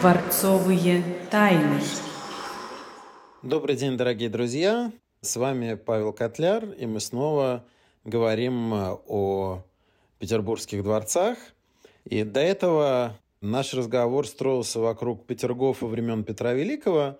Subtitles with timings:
[0.00, 1.78] Дворцовые тайны.
[3.42, 4.92] Добрый день, дорогие друзья.
[5.20, 7.66] С вами Павел Котляр, и мы снова
[8.04, 9.62] говорим э, о
[10.18, 11.36] петербургских дворцах.
[12.06, 17.18] И до этого наш разговор строился вокруг Петергофа времен Петра Великого.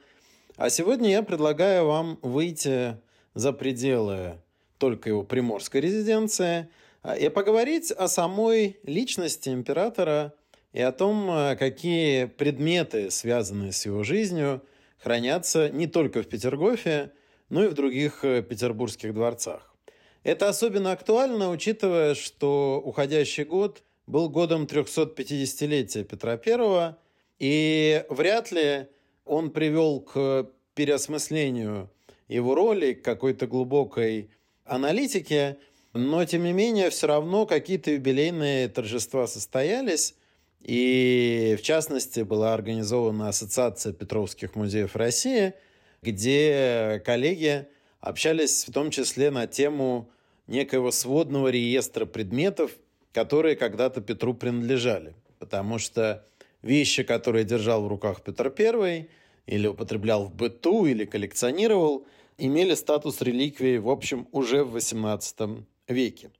[0.56, 2.96] А сегодня я предлагаю вам выйти
[3.34, 4.38] за пределы
[4.78, 6.70] только его приморской резиденции
[7.02, 10.32] а, и поговорить о самой личности императора
[10.72, 14.62] и о том, э, какие предметы, связанные с его жизнью,
[14.98, 17.12] хранятся не только в Петергофе,
[17.48, 19.74] но и в других э, петербургских дворцах.
[20.22, 26.94] Это особенно актуально, учитывая, что уходящий год был годом 350-летия Петра I,
[27.38, 28.86] и вряд ли
[29.24, 31.90] он привел к переосмыслению
[32.28, 34.30] его роли, к какой-то глубокой
[34.64, 35.58] аналитике,
[35.92, 40.14] но, тем не менее, все равно какие-то юбилейные торжества состоялись,
[40.62, 45.54] и, в частности, была организована Ассоциация Петровских музеев России,
[46.02, 47.66] где коллеги
[48.00, 50.10] общались в том числе на тему
[50.46, 52.72] некоего сводного реестра предметов,
[53.12, 55.14] которые когда-то Петру принадлежали.
[55.38, 56.26] Потому что
[56.62, 59.08] вещи, которые держал в руках Петр I,
[59.46, 66.30] или употреблял в быту, или коллекционировал, имели статус реликвии, в общем, уже в XVIII веке.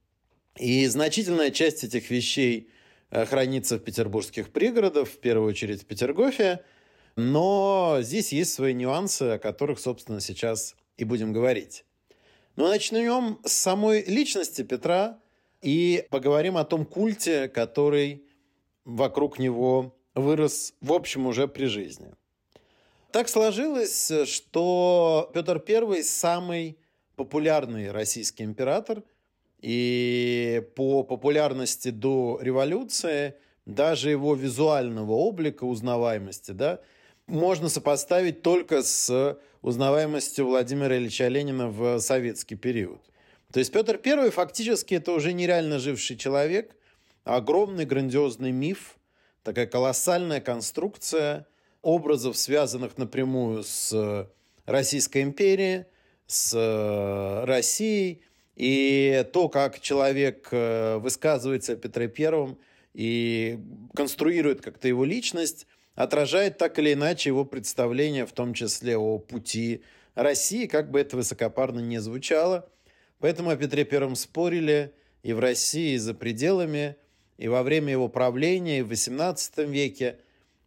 [0.57, 2.69] И значительная часть этих вещей–
[3.11, 6.65] хранится в петербургских пригородах, в первую очередь в Петергофе.
[7.17, 11.85] Но здесь есть свои нюансы, о которых, собственно, сейчас и будем говорить.
[12.57, 15.19] Но начнем с самой личности Петра
[15.61, 18.25] и поговорим о том культе, который
[18.85, 22.15] вокруг него вырос, в общем, уже при жизни.
[23.13, 26.79] Так сложилось, что Петр I самый
[27.17, 29.03] популярный российский император–
[29.61, 33.35] и по популярности до революции,
[33.67, 36.81] даже его визуального облика, узнаваемости, да,
[37.27, 43.01] можно сопоставить только с узнаваемостью Владимира Ильича Ленина в советский период.
[43.53, 46.75] То есть Петр I фактически это уже нереально живший человек,
[47.25, 48.97] огромный грандиозный миф,
[49.43, 51.47] такая колоссальная конструкция
[51.83, 54.29] образов, связанных напрямую с
[54.65, 55.85] Российской империей,
[56.27, 58.23] с Россией,
[58.61, 62.59] и то, как человек э, высказывается о Петре Первом
[62.93, 63.59] и
[63.95, 69.83] конструирует как-то его личность, отражает так или иначе его представление, в том числе о пути
[70.15, 72.69] России, как бы это высокопарно не звучало.
[73.19, 74.93] Поэтому о Петре Первом спорили
[75.23, 76.97] и в России, и за пределами,
[77.39, 80.19] и во время его правления, и в XVIII веке,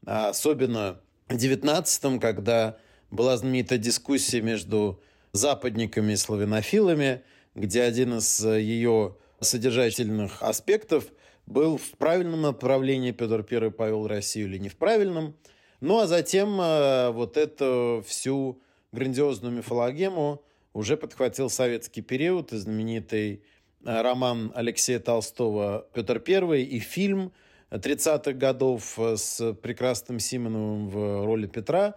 [0.04, 2.76] а особенно в XIX, когда
[3.12, 5.00] была знаменитая дискуссия между
[5.32, 7.22] западниками и славянофилами–
[7.56, 11.06] где один из э, ее содержательных аспектов
[11.46, 15.36] был в правильном направлении Петр I повел Россию или не в правильном.
[15.82, 20.42] Ну а затем э, вот эту всю грандиозную мифологему
[20.74, 23.44] уже подхватил советский период и знаменитый
[23.86, 27.34] э, роман Алексея Толстого «Петр I» и фильм
[27.70, 31.96] 30-х годов с прекрасным Симоновым в роли Петра.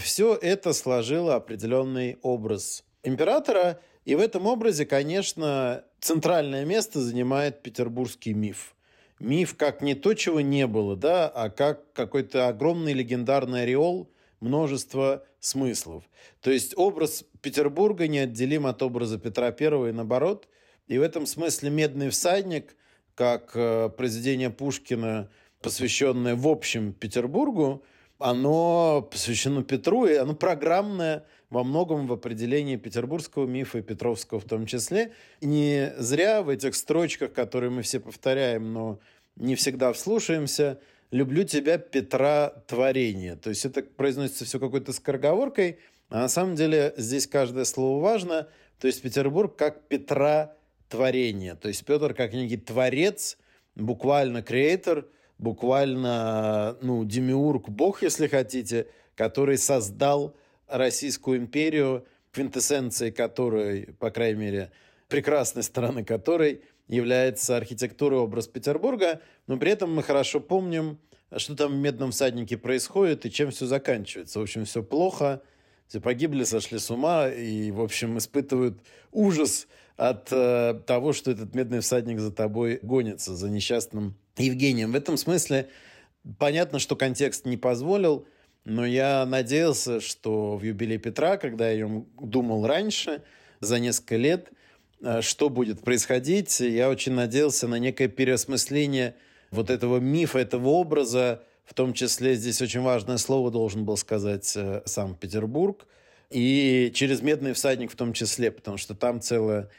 [0.00, 8.34] Все это сложило определенный образ императора– и в этом образе, конечно, центральное место занимает петербургский
[8.34, 8.74] миф.
[9.18, 14.10] Миф как не то, чего не было, да, а как какой-то огромный легендарный ореол
[14.40, 16.04] множество смыслов.
[16.42, 20.48] То есть образ Петербурга неотделим от образа Петра I и наоборот.
[20.86, 22.76] И в этом смысле «Медный всадник»,
[23.14, 25.30] как э, произведение Пушкина,
[25.62, 27.84] посвященное в общем Петербургу,
[28.18, 34.44] оно посвящено Петру, и оно программное во многом в определении петербургского мифа и Петровского в
[34.44, 35.12] том числе.
[35.40, 38.98] не зря в этих строчках, которые мы все повторяем, но
[39.36, 43.36] не всегда вслушаемся, «люблю тебя, Петра, творение».
[43.36, 45.78] То есть это произносится все какой-то скороговоркой,
[46.08, 48.48] а на самом деле здесь каждое слово важно.
[48.80, 50.54] То есть Петербург как Петра
[50.88, 51.54] творение.
[51.54, 53.38] То есть Петр как некий творец,
[53.74, 55.06] буквально креатор,
[55.38, 58.86] буквально ну, демиург, бог, если хотите,
[59.16, 60.36] который создал
[60.68, 64.72] Российскую империю, квинтэссенцией которой, по крайней мере,
[65.08, 70.98] прекрасной стороны которой является архитектура и образ Петербурга, но при этом мы хорошо помним,
[71.36, 74.38] что там в «Медном всаднике» происходит и чем все заканчивается.
[74.38, 75.42] В общем, все плохо,
[75.86, 78.80] все погибли, сошли с ума и, в общем, испытывают
[79.12, 79.66] ужас
[79.96, 84.92] от э, того, что этот медный всадник за тобой гонится, за несчастным Евгением.
[84.92, 85.68] В этом смысле
[86.38, 88.26] понятно, что контекст не позволил
[88.64, 91.88] но я надеялся, что в юбилей Петра, когда я
[92.20, 93.22] думал раньше,
[93.60, 94.48] за несколько лет,
[95.02, 99.14] э, что будет происходить, я очень надеялся на некое переосмысление
[99.50, 104.52] вот этого мифа, этого образа В том числе здесь очень важное слово должен был сказать
[104.54, 105.86] э, Санкт-Петербург.
[106.30, 109.70] И через «Медный всадник» в том числе, потому что там целая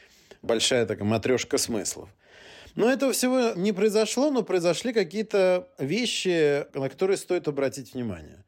[0.42, 2.08] большая такая матрешка смыслов.
[2.74, 8.45] Но этого всего не произошло, но произошли какие-то вещи, на которые стоит обратить внимание.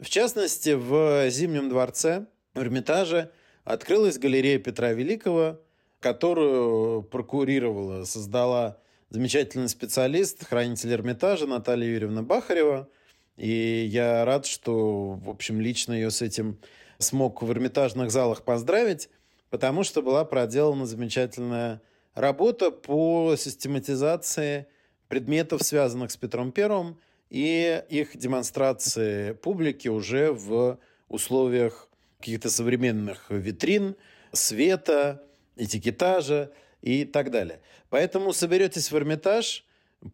[0.00, 3.32] В частности, в Зимнем дворце, в Эрмитаже,
[3.64, 5.60] открылась галерея Петра Великого,
[5.98, 8.78] которую прокурировала, создала
[9.10, 12.88] замечательный специалист, хранитель Эрмитажа Наталья Юрьевна Бахарева.
[13.36, 16.60] И я рад, что, в общем, лично ее с этим
[16.98, 19.10] смог в Эрмитажных залах поздравить,
[19.50, 21.82] потому что была проделана замечательная
[22.14, 24.68] работа по систематизации
[25.08, 30.78] предметов, связанных с Петром Первым, и их демонстрации публике уже в
[31.08, 31.88] условиях
[32.18, 33.96] каких-то современных витрин,
[34.32, 35.22] света,
[35.56, 36.50] этикетажа
[36.82, 37.60] и так далее.
[37.90, 39.64] Поэтому соберетесь в Эрмитаж,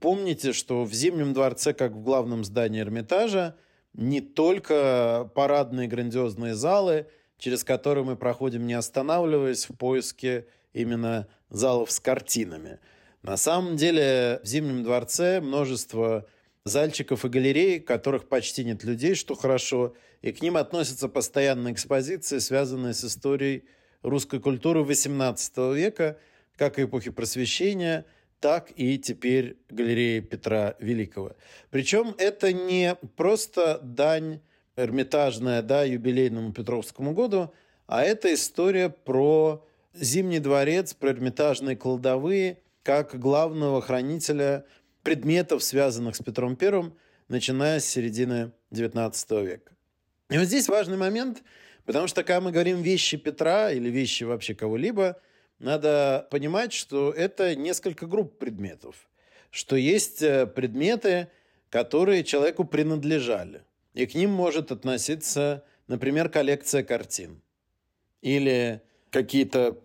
[0.01, 3.57] помните, что в Зимнем дворце, как в главном здании Эрмитажа,
[3.93, 7.07] не только парадные грандиозные залы,
[7.39, 12.81] через которые мы проходим, не останавливаясь в поиске именно залов с картинами.
[13.23, 16.27] На самом деле в Зимнем дворце множество
[16.65, 22.39] зальчиков и галерей, которых почти нет людей, что хорошо, и к ним относятся постоянные экспозиции,
[22.39, 23.65] связанные с историей
[24.03, 26.19] русской культуры XVIII века,
[26.57, 28.07] как эпохи Просвещения,
[28.41, 31.37] так и теперь галереи Петра Великого.
[31.71, 34.41] Причем это не просто дань
[34.77, 37.53] эрмитажная да, юбилейному Петровскому году,
[37.87, 44.65] а это история про Зимний дворец, про эрмитажные кладовые, как главного хранителя
[45.05, 46.97] предметов, связанных с Петром Первым,
[47.29, 49.73] начиная с середины XIX века.
[50.31, 51.43] И вот здесь важный момент,
[51.85, 55.21] потому что когда мы говорим вещи Петра или вещи вообще кого-либо,
[55.59, 59.09] надо понимать, что это несколько групп предметов,
[59.51, 61.29] что есть э, предметы,
[61.71, 63.63] которые человеку принадлежали,
[63.93, 67.41] и к ним может относиться, например, коллекция картин.
[68.23, 68.81] Или
[69.11, 69.79] какие-то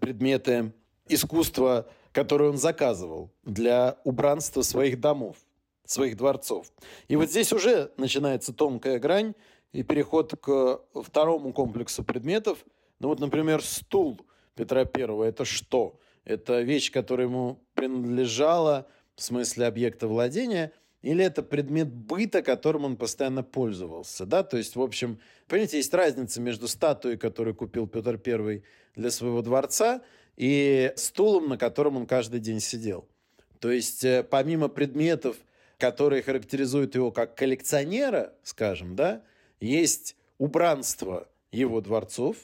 [0.00, 0.72] предметы
[1.08, 5.36] искусства, которые он заказывал для убранства своих домов,
[5.84, 6.72] своих дворцов.
[7.08, 9.34] И вот здесь уже начинается тонкая грань
[9.72, 12.64] и переход к второму комплексу предметов.
[13.00, 14.20] Ну вот, например, стул
[14.54, 15.24] Петра Первого.
[15.24, 15.98] Это что?
[16.24, 18.86] Это вещь, которая ему принадлежала
[19.16, 20.72] в смысле объекта владения–
[21.04, 25.92] или это предмет быта, которым он постоянно пользовался, да, то есть, в общем, понимаете, есть
[25.92, 28.62] разница между статуей, которую купил Петр I
[28.96, 30.00] для своего дворца,
[30.36, 33.06] и стулом, на котором он каждый день сидел.
[33.60, 35.36] То есть э, помимо предметов,
[35.78, 39.22] которые характеризуют его как коллекционера, скажем, да,
[39.60, 42.36] есть убранство его дворцов,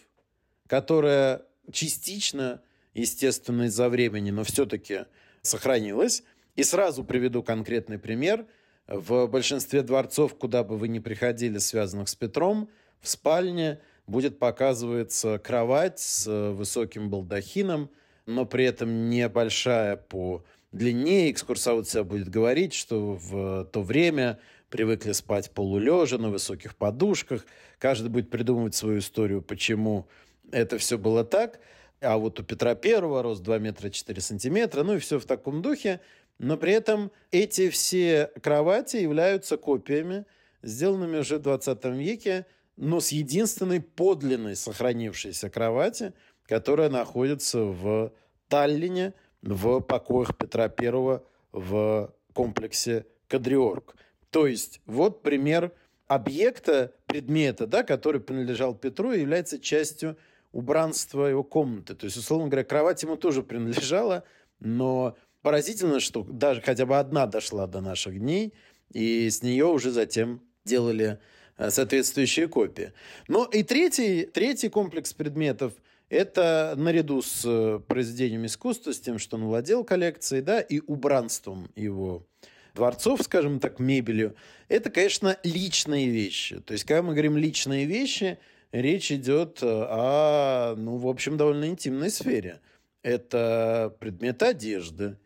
[0.67, 1.43] которое
[1.73, 2.63] частично,
[2.95, 5.07] естественно, из-за времени, но все-таки
[5.43, 6.23] сохранилось.
[6.57, 8.47] И сразу приведу конкретный пример.
[8.87, 12.69] В большинстве дворцов, куда бы вы ни приходили, связанных с Петром,
[13.01, 13.81] в спальне
[14.11, 17.91] будет показываться кровать с э, высоким балдахином,
[18.27, 21.31] но при этом небольшая по длине.
[21.31, 27.47] Экскурсовод себя будет говорить, что в то время привыкли спать полулежа на высоких подушках.
[27.79, 30.07] Каждый будет придумывать свою историю, почему
[30.53, 31.61] это все было так.
[32.01, 35.63] А вот у Петра Первого рост 2 метра 4 сантиметра, ну и все в таком
[35.63, 36.01] духе.
[36.39, 40.25] Но при этом эти все кровати являются копиями,
[40.63, 42.47] сделанными уже в 20 веке,
[42.81, 46.15] но с единственной подлинной сохранившейся кровати,
[46.47, 48.13] которая находится в
[48.49, 51.21] Таллине, в покоях Петра I
[51.53, 53.97] в комплексе Кадриорг.
[54.31, 55.73] То есть вот пример
[56.07, 60.17] объекта, предмета, да, который принадлежал Петру и является частью
[60.53, 61.95] убранства его комнаты.
[61.95, 64.25] То есть, условно говоря, кровать ему тоже принадлежала,
[64.59, 68.55] но поразительно, что даже хотя бы одна дошла до наших дней,
[68.91, 71.21] и с нее уже затем делали
[71.69, 72.93] соответствующие копии.
[73.29, 75.75] Но и третий, третий комплекс предметов–
[76.11, 81.71] это наряду с э, произведением искусства, с тем, что он владел коллекцией, да, и убранством
[81.77, 82.27] его
[82.75, 84.35] дворцов, скажем так, мебелью,
[84.69, 86.61] это, конечно, личные вещи.
[86.61, 88.39] То есть, когда мы говорим личные вещи,
[88.73, 92.61] речь идет э, о, ну, в общем, довольно интимной сфере.
[93.03, 95.17] Это предметы одежды,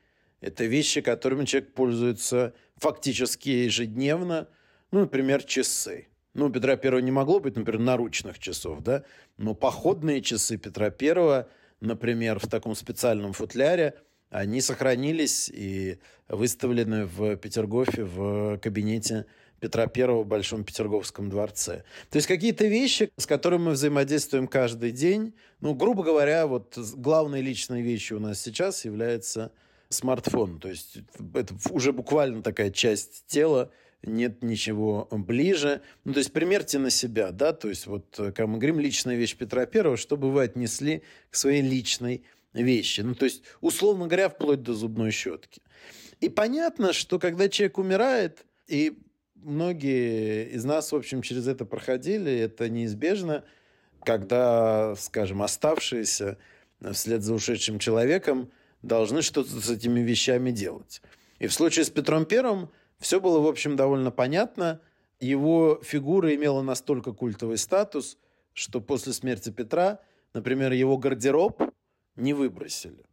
[0.40, 4.48] это вещи, которыми человек пользуется фактически ежедневно,
[4.90, 6.08] ну, например, часы.
[6.34, 9.04] Ну, Петра Первого не могло быть, например, наручных часов, да,
[9.36, 11.48] но походные часы Петра Первого,
[11.80, 13.94] например, в таком специальном футляре,
[14.30, 15.98] они сохранились и
[16.28, 19.26] выставлены в Петергофе в кабинете
[19.60, 21.84] Петра Первого в Большом Петерговском дворце.
[22.10, 25.34] То есть какие-то вещи, с которыми мы взаимодействуем каждый день.
[25.60, 29.52] Ну, грубо говоря, вот главной личной вещью у нас сейчас является
[29.88, 30.58] смартфон.
[30.58, 30.98] То есть
[31.32, 33.70] это уже буквально такая часть тела,
[34.06, 35.82] нет ничего ближе.
[36.04, 39.36] Ну, то есть примерьте на себя, да, то есть вот, как мы говорим, личная вещь
[39.36, 43.00] Петра Первого, чтобы вы отнесли к своей личной вещи.
[43.00, 45.62] Ну, то есть, условно говоря, вплоть до зубной щетки.
[46.20, 48.96] И понятно, что когда человек умирает, и
[49.34, 53.44] многие из нас, в общем, через это проходили, это неизбежно,
[54.02, 56.38] когда, скажем, оставшиеся
[56.92, 58.50] вслед за ушедшим человеком
[58.82, 61.00] должны что-то с этими вещами делать.
[61.38, 64.80] И в случае с Петром Первым все было, в общем, довольно понятно.
[65.20, 68.18] Его фигура имела настолько культовый статус,
[68.52, 70.00] что после смерти Петра,
[70.32, 71.62] например, его гардероб
[72.16, 73.04] не выбросили.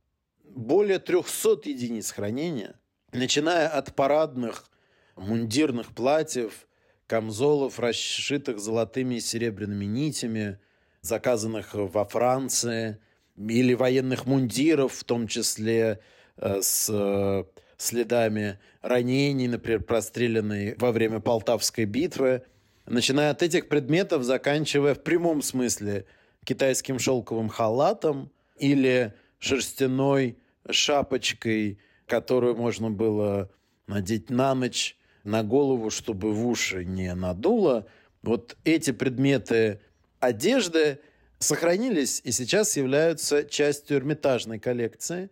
[0.44, 2.80] Более 300 единиц хранения,
[3.12, 4.70] начиная от парадных
[5.16, 6.68] мундирных платьев,
[7.08, 10.60] камзолов, расшитых золотыми и серебряными нитями,
[11.02, 13.00] заказанных во Франции,
[13.38, 16.00] или военных мундиров, в том числе
[16.38, 17.44] э, с э,
[17.82, 22.44] следами ранений, например, простреленной во время Полтавской битвы,
[22.86, 26.06] начиная от этих предметов, заканчивая в прямом смысле
[26.46, 30.38] китайским шелковым халатом или шерстяной
[30.70, 33.50] шапочкой, которую можно было
[33.88, 37.88] надеть на ночь на голову, чтобы в уши не надуло.
[38.22, 39.82] Вот эти предметы
[40.20, 41.00] одежды
[41.40, 45.30] сохранились и сейчас являются частью Эрмитажной коллекции.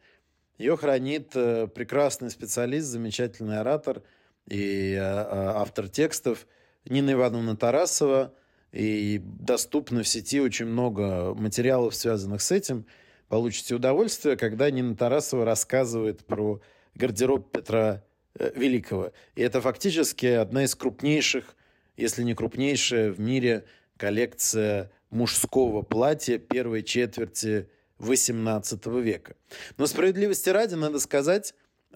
[0.60, 4.04] Ее хранит э, прекрасный специалист, замечательный оратор
[4.46, 5.26] и э, э,
[5.56, 6.46] автор текстов
[6.84, 8.34] Нина Ивановна Тарасова.
[8.74, 12.86] И доступно в сети очень много материалов, связанных с этим.
[13.30, 16.62] Получите удовольствие, когда Нина Тарасова рассказывает про
[16.94, 18.04] гардероб Петра
[18.36, 19.14] Великого.
[19.36, 21.56] И это фактически одна из крупнейших,
[21.96, 23.64] если не крупнейшая в мире
[23.98, 27.70] коллекция мужского платья первой четверти
[28.00, 29.36] XVIII века.
[29.78, 31.54] Но справедливости ради надо сказать,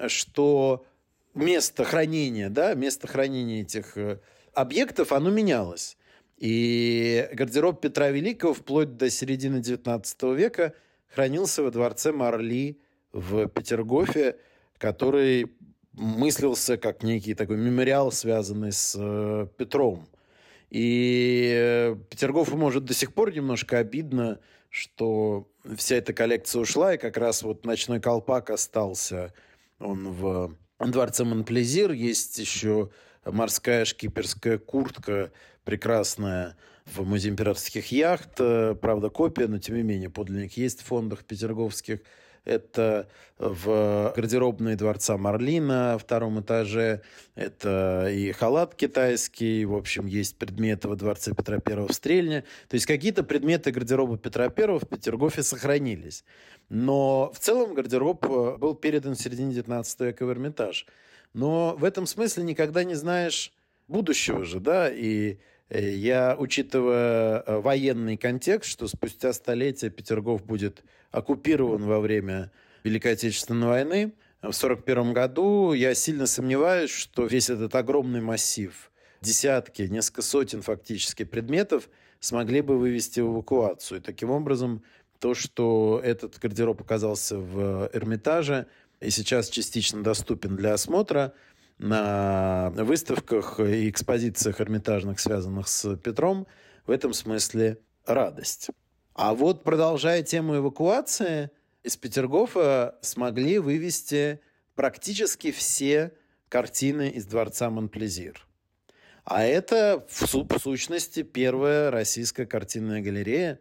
[0.08, 0.86] что
[1.34, 4.20] место хранения, да, место хранения этих э,
[4.54, 5.98] объектов, оно менялось.
[6.38, 10.74] И гардероб Петра Великого вплоть до середины XIX века
[11.08, 12.80] хранился во дворце Марли
[13.12, 14.38] в Петергофе,
[14.78, 15.54] который
[15.94, 20.08] мыслился как некий такой мемориал, связанный с э, Петром.
[20.70, 24.40] И э, Петергофу, может, до сих пор немножко обидно,
[24.74, 29.32] что вся эта коллекция ушла, и как раз вот ночной колпак остался.
[29.80, 31.92] Он в дворце Монплезир.
[31.92, 32.90] Есть еще
[33.24, 35.32] морская шкиперская куртка
[35.64, 38.38] прекрасная в Музее императорских яхт.
[38.38, 42.00] Правда, копия, но тем не менее подлинник есть в фондах петерговских–
[42.46, 43.08] это
[43.38, 47.02] в гардеробной дворца Марлина на втором этаже,
[47.36, 52.42] это и халат китайский, в общем, есть предметы во дворце Петра Первого в Стрельне.
[52.68, 56.24] То есть какие-то предметы гардероба Петра Первого в Петергофе сохранились.
[56.70, 60.86] Но в целом гардероб э, был передан в середине 19 века в Эрмитаж.
[61.34, 63.52] Но в этом смысле никогда не знаешь
[63.88, 65.40] будущего же, да, и
[65.74, 72.52] Э, я, учитывая э, военный контекст, что спустя столетия Петергоф будет оккупирован во время
[72.84, 78.92] Великой Отечественной войны, в 1941 году я сильно сомневаюсь, что весь этот огромный массив,
[79.22, 81.88] десятки, несколько сотен фактически предметов
[82.20, 84.00] смогли бы вывести в эвакуацию.
[84.00, 84.84] И таким образом,
[85.20, 88.68] то, что этот гардероб оказался в Эрмитаже
[89.00, 91.32] и сейчас частично доступен для осмотра–
[91.78, 96.48] на выставках и экспозициях эрмитажных, связанных с Петром,
[96.86, 98.70] в этом смысле радость.
[99.14, 101.52] А вот продолжая тему эвакуации,
[101.84, 104.40] из Петергофа смогли вывести
[104.76, 106.14] практически все
[106.50, 108.48] картины из дворца Монплезир.
[109.26, 113.60] А это, в, в сущности, первая российская картинная галерея,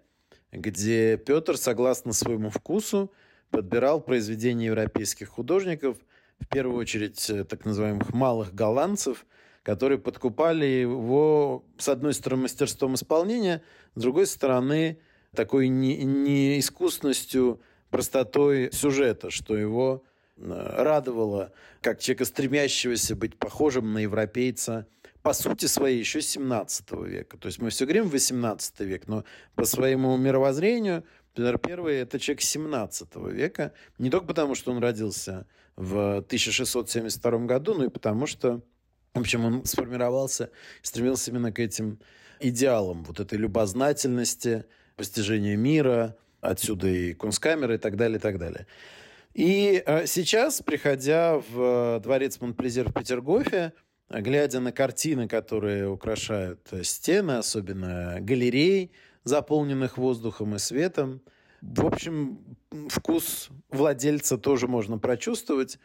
[0.50, 3.12] где Петр, согласно своему вкусу,
[3.50, 5.99] подбирал произведения европейских художников–
[6.42, 9.26] в первую очередь э, так называемых малых голландцев,
[9.62, 13.62] которые подкупали его, с одной стороны, мастерством исполнения,
[13.94, 14.99] с другой стороны,
[15.35, 17.59] такой неискусностью, не
[17.91, 20.05] простотой сюжета, что его
[20.37, 24.87] э, радовало, как человека, стремящегося быть похожим на европейца,
[25.23, 27.39] по сути своей, еще 17 века.
[27.39, 29.25] То есть мы все говорим 18 век, но
[29.55, 35.47] по своему мировоззрению Петр I– это человек 17 века, не только потому, что он родился
[35.77, 38.61] в 1672 году, но и потому, что,
[39.15, 40.51] в общем, он сформировался,
[40.83, 42.01] стремился именно к этим
[42.41, 48.67] идеалам, вот этой любознательности, постижения мира, отсюда и кунсткамеры и так далее, и так далее.
[49.35, 53.73] И э, сейчас, приходя в дворец Монплезир в Петергофе,
[54.11, 58.93] глядя на картины, которые украшают стены, особенно галерей,
[59.25, 61.23] заполненных воздухом и светом.
[61.63, 62.39] В общем,
[62.89, 65.79] вкус владельца тоже можно прочувствовать.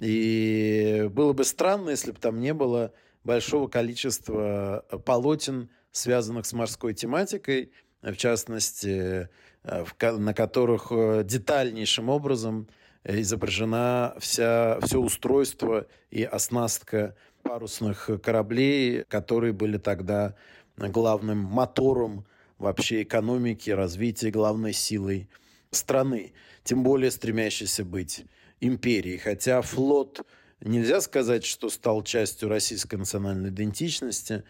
[0.00, 2.92] И было бы странно, если бы там не было
[3.24, 7.72] большого количества полотен, связанных с морской тематикой,
[8.12, 9.28] в частности,
[9.64, 10.92] на которых
[11.24, 12.68] детальнейшим образом
[13.04, 20.34] изображена вся, все устройство и оснастка парусных кораблей, которые были тогда
[20.76, 22.26] главным мотором
[22.58, 25.28] вообще экономики, развития, главной силой
[25.70, 26.32] страны,
[26.62, 28.24] тем более стремящейся быть
[28.60, 29.18] империей.
[29.18, 30.22] Хотя флот,
[30.60, 34.44] нельзя сказать, что стал частью российской национальной идентичности,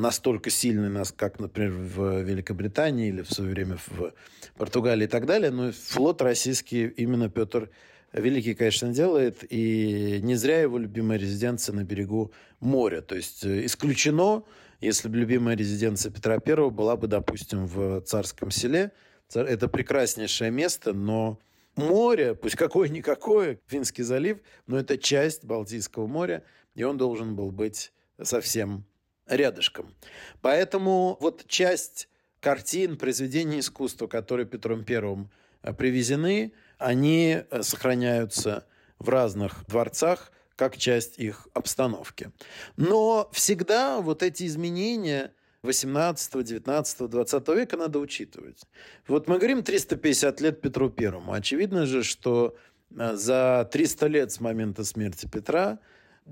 [0.00, 4.12] настолько сильный, как, например, в Великобритании или в свое время в
[4.56, 7.70] Португалии и так далее, но флот российский именно Петр
[8.12, 13.02] Великий, конечно, делает, и не зря его любимая резиденция на берегу моря.
[13.02, 14.44] То есть э, исключено,
[14.80, 18.92] если бы любимая резиденция Петра Первого была бы, допустим, в Царском селе.
[19.34, 21.38] Это прекраснейшее место, но
[21.76, 27.92] море, пусть какое-никакое, Финский залив, но это часть Балтийского моря, и он должен был быть
[28.22, 28.86] совсем
[29.28, 29.94] рядышком.
[30.40, 32.08] Поэтому вот часть
[32.40, 35.30] картин, произведений искусства, которые Петром Первым
[35.62, 38.66] э, привезены– они э, сохраняются
[38.98, 42.32] в разных дворцах как часть их обстановки.
[42.76, 45.32] Но всегда вот эти изменения
[45.62, 48.62] 18, 19, 20 века надо учитывать.
[49.06, 51.32] Вот мы говорим 350 лет Петру Первому.
[51.32, 52.56] Очевидно же, что
[52.90, 55.78] э, за 300 лет с момента смерти Петра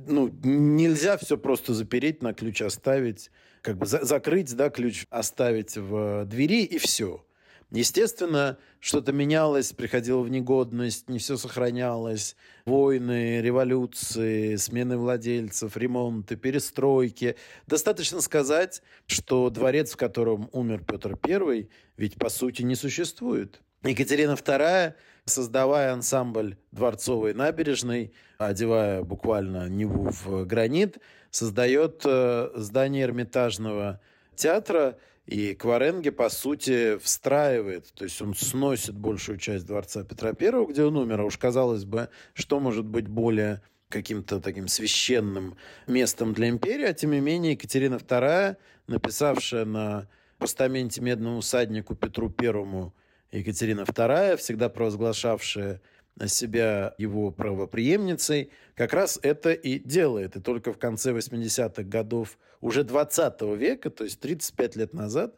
[0.06, 3.30] ну, нельзя все просто запереть, на ключ оставить,
[3.62, 7.24] как бы за закрыть, да, ключ оставить в двери и все.
[7.72, 12.36] Естественно, что-то менялось, приходило в негодность, не все сохранялось.
[12.64, 17.34] Войны, революции, смены владельцев, ремонты, перестройки.
[17.66, 23.60] Достаточно сказать, что дворец, в котором умер Петр I, ведь по сути не существует.
[23.82, 24.94] Екатерина II,
[25.26, 30.98] создавая ансамбль дворцовой набережной, одевая буквально Неву в гранит,
[31.30, 34.00] создает э, здание Эрмитажного
[34.36, 34.96] театра,
[35.26, 40.84] и Кваренге, по сути, встраивает, то есть он сносит большую часть дворца Петра I, где
[40.84, 41.22] он умер.
[41.22, 45.56] А уж казалось бы, что может быть более каким-то таким священным
[45.88, 52.32] местом для империи, а тем не менее Екатерина II, написавшая на постаменте медному всаднику Петру
[52.40, 52.92] I
[53.38, 55.80] Екатерина II, всегда провозглашавшая
[56.26, 60.36] себя его правоприемницей, как раз это и делает.
[60.36, 65.34] И только в конце 80-х годов уже 20 века, то есть 35 лет назад,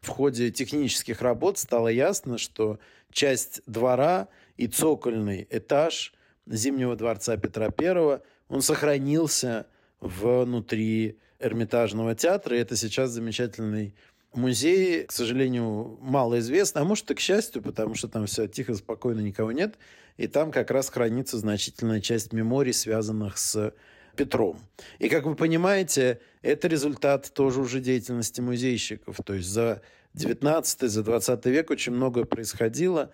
[0.00, 2.78] в ходе технических работ стало ясно, что
[3.10, 6.12] часть двора и цокольный этаж
[6.46, 9.66] Зимнего дворца Петра I, он сохранился
[10.00, 12.56] внутри Эрмитажного театра.
[12.56, 13.94] И это сейчас замечательный
[14.34, 18.74] музей, к сожалению, мало известно, а может и к счастью, потому что там все тихо,
[18.74, 19.76] спокойно, никого нет.
[20.16, 23.72] И там как раз хранится значительная часть меморий, связанных с
[24.16, 24.58] Петром.
[24.98, 29.16] И, как вы понимаете, это результат тоже уже деятельности музейщиков.
[29.24, 29.80] То есть за
[30.14, 33.12] 19 за 20 век очень многое происходило,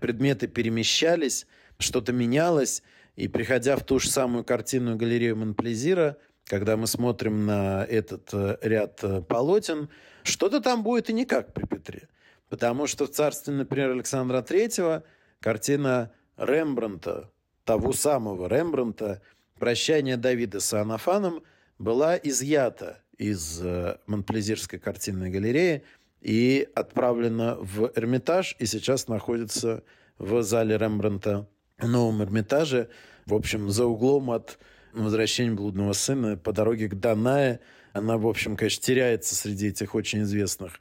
[0.00, 1.46] предметы перемещались,
[1.78, 2.82] что-то менялось.
[3.16, 8.56] И приходя в ту же самую картинную галерею Монплезира, когда мы смотрим на этот э,
[8.62, 9.88] ряд э, полотен,
[10.22, 12.08] что-то там будет и не как при Петре.
[12.48, 15.02] Потому что в царстве, например, Александра Третьего
[15.40, 17.30] картина Рембранта,
[17.64, 19.20] того самого Рембранта,
[19.58, 21.42] «Прощание Давида с Анафаном»
[21.78, 25.82] была изъята из э, Монплезирской картинной галереи
[26.20, 29.82] и отправлена в Эрмитаж, и сейчас находится
[30.18, 32.88] в зале Рембранта в Новом Эрмитаже,
[33.26, 34.58] в общем, за углом от
[35.04, 37.60] «Возвращения блудного сына» по дороге к Данае.
[37.92, 40.80] Она, в общем, конечно, теряется среди этих очень известных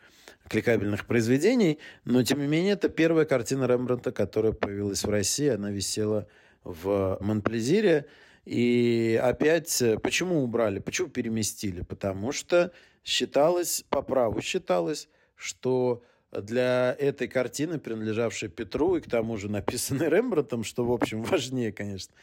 [0.50, 5.48] кликабельных произведений, но, тем не менее, это первая картина Рембранта, которая появилась в России.
[5.48, 6.28] Она висела
[6.64, 8.06] в Монплезире.
[8.46, 11.82] И опять, почему убрали, почему переместили?
[11.82, 12.72] Потому что
[13.04, 20.10] считалось, по праву считалось, что для этой картины, принадлежавшей Петру и к тому же написанной
[20.10, 22.14] Рембрандтом, что, в общем, важнее, конечно,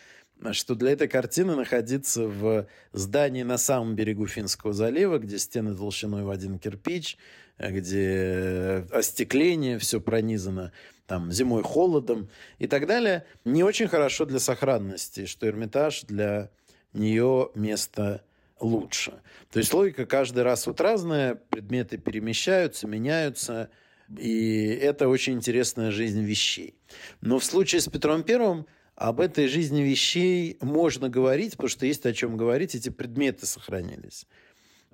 [0.53, 6.25] что для этой картины находиться в здании на самом берегу Финского залива, где стены толщиной
[6.25, 7.17] в один кирпич,
[7.59, 10.73] где остекление, все пронизано
[11.07, 12.29] там, зимой холодом
[12.59, 16.51] и так далее, не очень хорошо для сохранности, что Эрмитаж для
[16.93, 18.23] нее место
[18.61, 19.21] лучше.
[19.51, 23.71] То есть логика каждый раз вот разная, предметы перемещаются, меняются,
[24.19, 26.75] и это очень интересная жизнь вещей.
[27.21, 28.67] Но в случае с Петром Первым
[29.03, 34.29] об этой жизни вещей можно говорить, потому что есть о чем говорить, эти предметы сохранились.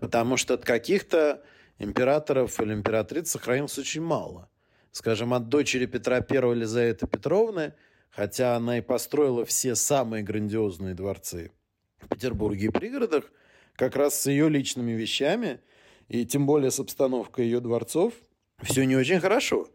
[0.01, 1.43] Потому что от каких-то
[1.79, 4.49] императоров или императриц сохранилось очень мало.
[4.93, 7.75] Скажем, от дочери Петра I Елизаветы Петровны,
[8.09, 11.53] хотя она и построила все самые грандиозные дворцы
[11.99, 13.31] в Петербурге и пригородах,
[13.75, 15.61] как раз с ее личными вещами,
[16.09, 18.15] и тем более с обстановкой ее дворцов,
[18.63, 19.69] все не очень хорошо.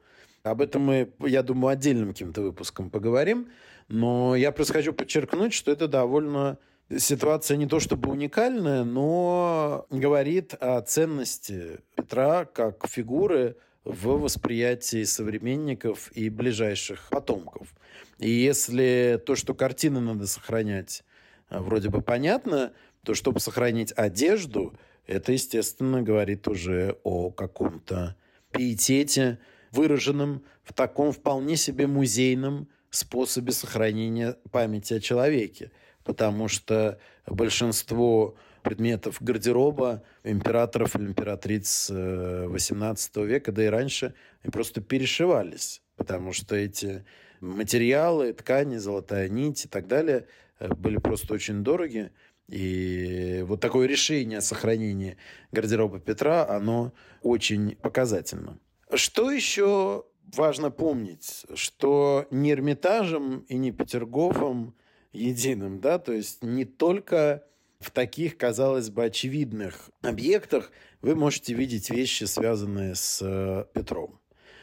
[0.43, 3.47] Об этом мы, я думаю, отдельным каким-то выпуском поговорим.
[3.87, 6.57] Но я просто хочу подчеркнуть, что это довольно
[6.97, 16.11] ситуация не то чтобы уникальная, но говорит о ценности Петра как фигуры в восприятии современников
[16.11, 17.73] и ближайших потомков.
[18.19, 21.03] И если то, что картины надо сохранять,
[21.47, 24.73] а, вроде бы понятно, то чтобы сохранить одежду,
[25.07, 28.15] это, естественно, говорит уже о каком-то
[28.51, 29.39] пиетете,
[29.73, 35.71] выраженном в таком вполне себе музейном способе сохранения памяти о человеке.
[36.03, 44.51] Потому что большинство предметов гардероба императоров или императриц XVIII э, века, да и раньше, они
[44.51, 45.81] просто перешивались.
[45.95, 47.05] Потому что эти
[47.41, 50.27] материалы, ткани, золотая нить и так далее
[50.59, 52.11] э, были просто очень дороги.
[52.47, 55.17] И вот такое решение о сохранении
[55.51, 58.59] гардероба Петра, оно очень показательно.
[58.95, 64.75] Что еще важно помнить, что не Эрмитажем и не Петергофом
[65.11, 67.43] единым, да, то есть не только
[67.79, 74.19] в таких, казалось бы, очевидных объектах вы можете видеть вещи, связанные с э, Петром.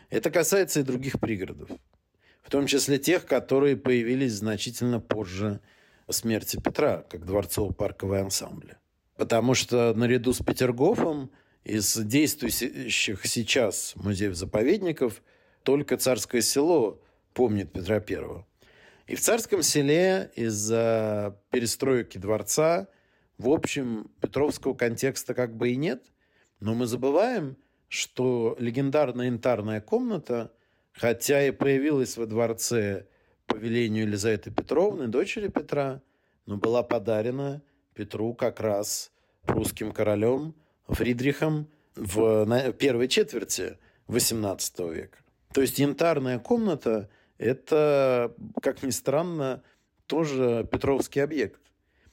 [0.08, 1.70] Это касается и других пригородов,
[2.42, 5.60] в том числе тех, которые появились значительно позже
[6.08, 8.76] смерти Петра, как дворцово-парковые ансамбли.
[9.16, 11.30] Потому что наряду с Петергофом
[11.64, 15.22] из действующих сейчас музеев-заповедников
[15.62, 17.00] только Царское село
[17.34, 18.46] помнит Петра Первого.
[19.06, 22.88] И в Царском селе из-за перестройки дворца,
[23.38, 26.04] в общем, Петровского контекста как бы и нет,
[26.60, 27.56] но мы забываем,
[27.88, 30.52] что легендарная янтарная комната,
[30.92, 33.06] хотя и появилась во дворце
[33.46, 36.02] по велению Елизаветы Петровны, дочери Петра,
[36.46, 37.62] но была подарена
[37.94, 39.10] Петру как раз
[39.44, 40.54] русским королем
[40.94, 45.18] Фридрихом в первой четверти XVIII века.
[45.52, 49.62] То есть янтарная комната– это, как ни странно,
[50.06, 51.60] тоже Петровский объект.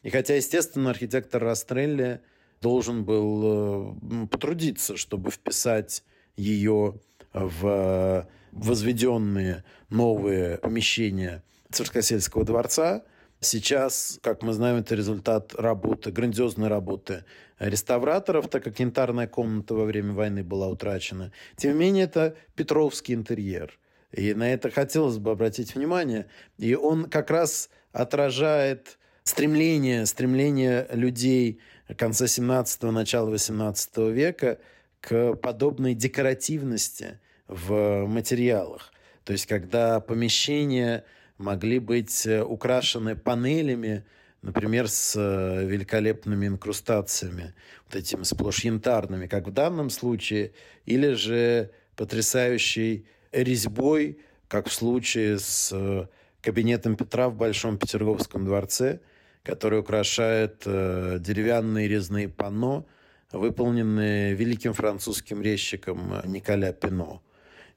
[0.04, 2.22] И хотя, естественно, архитектор Растрелли
[2.62, 6.04] должен был э, потрудиться, чтобы вписать
[6.36, 7.00] ее
[7.34, 13.04] в возведенные новые помещения Царскосельского дворца–
[13.40, 17.24] Сейчас, как мы знаем, это результат работы, грандиозной работы
[17.60, 21.32] реставраторов, так как янтарная комната во время войны была утрачена.
[21.56, 23.78] Тем не менее, это Петровский интерьер.
[24.12, 26.28] И на это хотелось бы обратить внимание.
[26.58, 31.60] И он как раз отражает стремление, стремление людей
[31.96, 34.60] конца 17-го, начала 18 века
[35.00, 38.92] к подобной декоративности в материалах.
[39.24, 41.04] То есть, когда помещение
[41.38, 44.06] могли быть э, украшены панелями,
[44.42, 47.54] например, с э, великолепными инкрустациями,
[47.86, 50.52] вот этими сплошь янтарными, как в данном случае,
[50.86, 56.08] или же потрясающей резьбой, как в случае с э,
[56.42, 59.00] кабинетом Петра в Большом Петерговском дворце,
[59.44, 62.86] который украшает деревянные резные панно,
[63.32, 67.22] выполненные великим французским резчиком Николя Пино.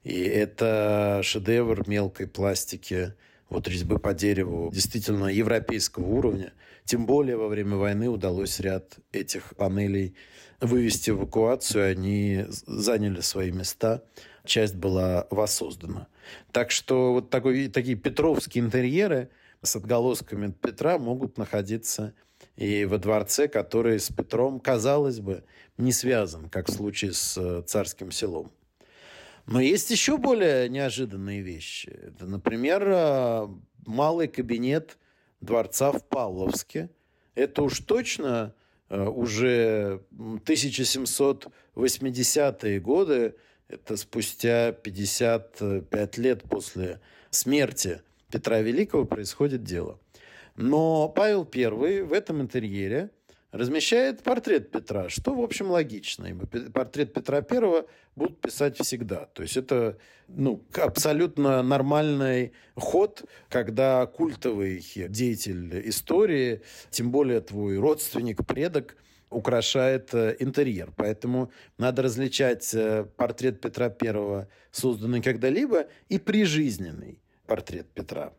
[0.03, 3.13] И это шедевр мелкой пластики
[3.51, 6.53] вот резьбы по дереву действительно европейского уровня.
[6.85, 10.15] Тем более во время войны удалось ряд этих панелей
[10.61, 14.03] вывести в эвакуацию, они заняли свои места,
[14.45, 16.07] часть была воссоздана.
[16.51, 19.29] Так что вот такой, такие петровские интерьеры
[19.61, 22.13] с отголосками Петра могут находиться
[22.55, 25.43] и во дворце, который с Петром, казалось бы,
[25.77, 28.51] не связан, как в случае с э, царским селом.
[29.51, 31.89] Но есть еще более неожиданные вещи.
[31.89, 33.49] Это, например, э,
[33.85, 34.97] малый кабинет
[35.41, 36.89] дворца в Павловске.
[37.35, 38.55] Это уж точно
[38.89, 43.35] э, уже 1780-е годы,
[43.67, 49.99] это спустя 55 лет после смерти Петра Великого происходит дело.
[50.55, 53.09] Но Павел I в этом интерьере–
[53.51, 56.25] размещает портрет Петра, что, в общем, логично.
[56.25, 57.85] Ибо портрет Петра Первого
[58.15, 59.25] будут писать всегда.
[59.25, 68.45] То есть это ну, абсолютно нормальный ход, когда культовый деятель истории, тем более твой родственник,
[68.45, 68.95] предок,
[69.29, 70.91] украшает э, интерьер.
[70.95, 78.33] Поэтому надо различать э, портрет Петра Первого, созданный когда-либо, и прижизненный портрет Петра.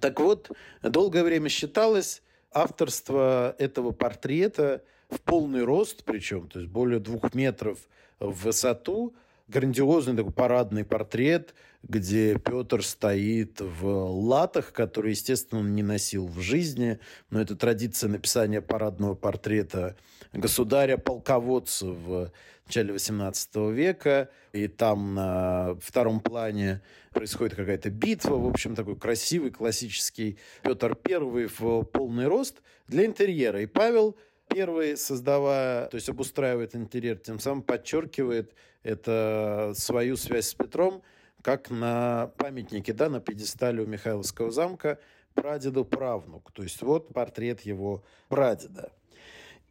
[0.00, 0.50] Так вот,
[0.82, 2.22] долгое время считалось,
[2.54, 7.78] авторство этого портрета в полный рост, причем, то есть более двух метров
[8.18, 9.14] в высоту,
[9.48, 16.40] грандиозный такой парадный портрет, где Петр стоит в латах, которые, естественно, он не носил в
[16.40, 16.98] жизни,
[17.30, 19.96] но это традиция написания парадного портрета
[20.32, 22.32] государя-полководца в
[22.66, 26.80] начале XVIII века, и там на втором плане
[27.10, 33.60] происходит какая-то битва, в общем, такой красивый, классический Петр I в полный рост для интерьера.
[33.60, 34.16] И Павел
[34.54, 41.02] первый, создавая, то есть обустраивает интерьер, тем самым подчеркивает это свою связь с Петром,
[41.42, 44.98] как на памятнике, да, на пьедестале у Михайловского замка
[45.34, 46.52] прадеду правнук.
[46.52, 48.92] То есть вот портрет его прадеда.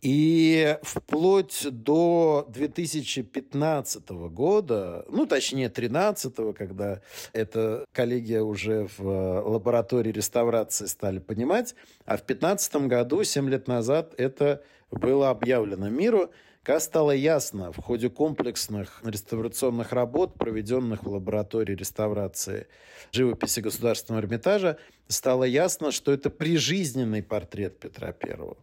[0.04, 7.00] И вплоть до 2015 года, ну, точнее, 2013, когда
[7.32, 11.74] эта коллегия уже в лаборатории реставрации стали понимать,
[12.06, 14.62] а в 2015 году, 7 лет назад, это
[14.92, 16.32] было объявлено миру,
[16.64, 22.68] как стало ясно в ходе комплексных реставрационных работ, проведенных в лаборатории реставрации
[23.14, 28.58] живописи Государственного Эрмитажа, стало ясно, что это прижизненный портрет Петра Первого.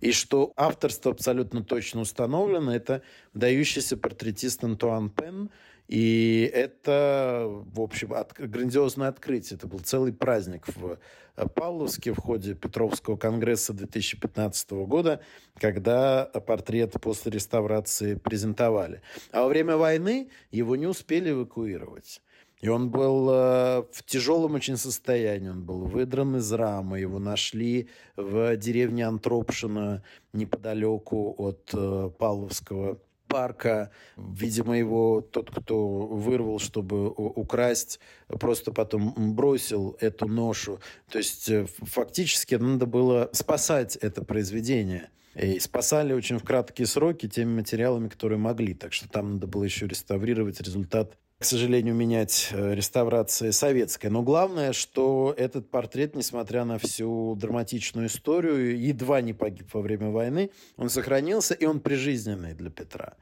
[0.00, 3.02] И что авторство абсолютно точно установлено, это
[3.34, 5.50] дающийся портретист Антуан Пен.
[5.88, 9.56] И это, в общем, от, грандиозное открытие.
[9.56, 10.98] Это был целый праздник в
[11.36, 15.22] э, Павловске в ходе Петровского конгресса 2015 года,
[15.58, 19.00] когда портрет после реставрации презентовали.
[19.32, 22.20] А во время войны его не успели эвакуировать.
[22.60, 25.48] И он был э, в тяжелом очень состоянии.
[25.48, 27.00] Он был выдран из рамы.
[27.00, 33.92] Его нашли в деревне Антропшина неподалеку от э, Павловского парка.
[34.16, 40.80] Видимо, его тот, кто вырвал, чтобы украсть, просто потом бросил эту ношу.
[41.10, 45.10] То есть э, фактически надо было спасать это произведение.
[45.40, 48.74] И спасали очень в краткие сроки теми материалами, которые могли.
[48.74, 54.08] Так что там надо было еще реставрировать результат к сожалению, менять э, реставрации советской.
[54.08, 60.10] Но главное, что этот портрет, несмотря на всю драматичную историю, едва не погиб во время
[60.10, 63.14] войны, он сохранился, и он прижизненный для Петра.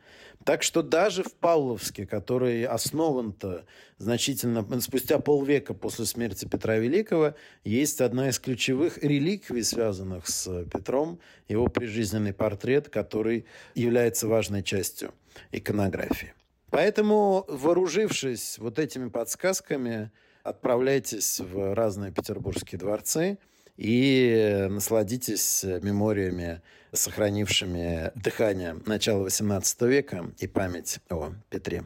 [0.46, 3.66] Так что даже в Павловске, который основан-то
[3.98, 11.18] значительно спустя полвека после смерти Петра Великого, есть одна из ключевых реликвий, связанных с Петром,
[11.48, 15.12] его прижизненный портрет, который является важной частью
[15.50, 16.32] иконографии.
[16.70, 20.12] Поэтому, вооружившись вот этими подсказками,
[20.44, 23.38] отправляйтесь в разные петербургские дворцы
[23.76, 26.62] и насладитесь мемориями,
[26.92, 31.84] сохранившими дыхание начала XVIII века и память о Петре.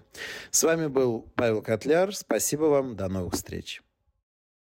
[0.51, 2.15] С вами был Павел Котляр.
[2.15, 2.97] Спасибо вам.
[2.97, 3.83] До новых встреч.